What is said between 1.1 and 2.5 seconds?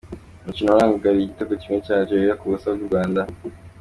igitego kimwe cya Algeria ku